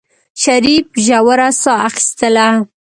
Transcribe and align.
شريف 0.43 0.87
ژوره 1.05 1.49
سا 1.61 1.73
اخېستله. 1.87 2.47